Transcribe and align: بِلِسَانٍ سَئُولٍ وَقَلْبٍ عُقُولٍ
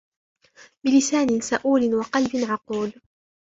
بِلِسَانٍ 0.85 1.41
سَئُولٍ 1.41 1.95
وَقَلْبٍ 1.95 2.35
عُقُولٍ 2.51 2.93